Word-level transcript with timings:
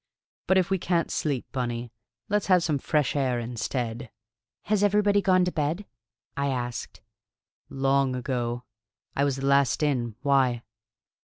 But 0.47 0.57
if 0.57 0.71
we 0.71 0.79
can't 0.79 1.11
sleep, 1.11 1.45
Bunny, 1.51 1.91
let's 2.27 2.47
have 2.47 2.63
some 2.63 2.79
fresh 2.79 3.15
air 3.15 3.39
instead." 3.39 4.09
"Has 4.63 4.81
everybody 4.83 5.21
gone 5.21 5.45
to 5.45 5.51
bed?" 5.51 5.85
I 6.35 6.47
asked. 6.47 7.01
"Long 7.69 8.15
ago. 8.15 8.63
I 9.15 9.23
was 9.23 9.35
the 9.35 9.45
last 9.45 9.83
in. 9.83 10.15
Why?" 10.23 10.63